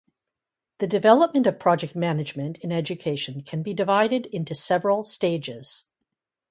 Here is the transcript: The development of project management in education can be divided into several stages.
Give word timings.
The 0.79 0.87
development 0.87 1.45
of 1.45 1.59
project 1.59 1.95
management 1.95 2.57
in 2.61 2.71
education 2.71 3.41
can 3.43 3.61
be 3.61 3.75
divided 3.75 4.25
into 4.25 4.55
several 4.55 5.03
stages. 5.03 5.83